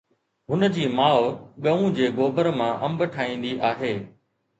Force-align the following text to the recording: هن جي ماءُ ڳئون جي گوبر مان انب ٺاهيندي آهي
هن 0.51 0.61
جي 0.77 0.85
ماءُ 0.99 1.19
ڳئون 1.65 1.85
جي 1.99 2.07
گوبر 2.17 2.45
مان 2.59 2.71
انب 2.87 2.99
ٺاهيندي 3.17 3.53
آهي 3.71 3.93